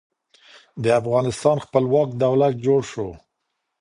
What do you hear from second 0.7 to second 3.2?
د افغانستان خپلواک دولت جوړ شو.